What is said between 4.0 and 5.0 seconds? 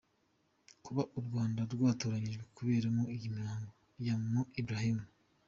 ya Mo Ibrahim;